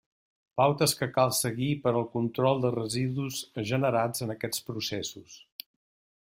Pautes 0.59 0.93
que 1.01 1.07
cal 1.17 1.33
seguir 1.39 1.67
per 1.83 1.93
al 1.99 2.07
control 2.13 2.63
dels 2.63 2.77
residus 2.77 3.37
generats 3.73 4.27
en 4.29 4.35
aquests 4.37 4.65
processos. 4.71 5.37